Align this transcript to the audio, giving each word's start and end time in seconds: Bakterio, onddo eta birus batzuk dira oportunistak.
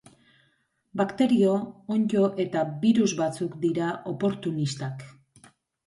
Bakterio, 1.01 1.51
onddo 1.97 2.25
eta 2.47 2.65
birus 2.87 3.09
batzuk 3.23 3.57
dira 3.69 3.95
oportunistak. 4.17 5.11